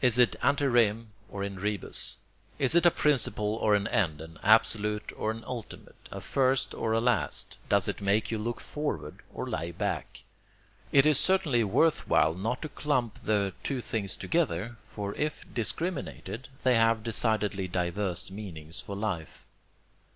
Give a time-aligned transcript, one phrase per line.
[0.00, 2.16] Is it ante rem or in rebus?
[2.56, 6.92] Is it a principle or an end, an absolute or an ultimate, a first or
[6.92, 7.58] a last?
[7.68, 10.22] Does it make you look forward or lie back?
[10.92, 16.46] It is certainly worth while not to clump the two things together, for if discriminated,
[16.62, 19.44] they have decidedly diverse meanings for life.